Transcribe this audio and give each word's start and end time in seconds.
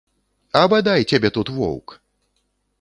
А 0.61 0.63
бадай 0.71 1.05
цябе 1.13 1.33
тут 1.37 1.53
воўк! 1.61 1.87